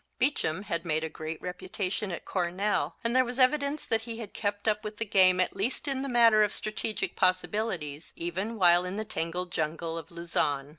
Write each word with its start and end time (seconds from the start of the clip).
Beacham 0.17 0.63
had 0.63 0.83
made 0.83 1.03
a 1.03 1.09
great 1.09 1.39
reputation 1.43 2.09
at 2.09 2.25
Cornell, 2.25 2.95
and 3.03 3.15
there 3.15 3.23
was 3.23 3.37
evidence 3.37 3.85
that 3.85 4.01
he 4.01 4.17
had 4.17 4.33
kept 4.33 4.67
up 4.67 4.83
with 4.83 4.97
the 4.97 5.05
game 5.05 5.39
at 5.39 5.55
least 5.55 5.87
in 5.87 6.01
the 6.01 6.09
matter 6.09 6.41
of 6.41 6.53
strategic 6.53 7.15
possibilities, 7.15 8.11
even 8.15 8.57
while 8.57 8.83
in 8.83 8.95
the 8.97 9.05
tangled 9.05 9.51
jungle 9.51 9.99
of 9.99 10.09
Luzon. 10.09 10.69